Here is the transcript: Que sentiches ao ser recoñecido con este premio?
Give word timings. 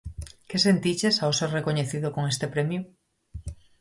Que 0.49 0.57
sentiches 0.67 1.15
ao 1.19 1.31
ser 1.39 1.49
recoñecido 1.57 2.07
con 2.15 2.23
este 2.33 2.47
premio? 2.53 2.81